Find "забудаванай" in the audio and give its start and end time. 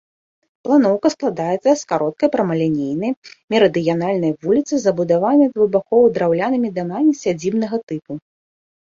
4.89-5.47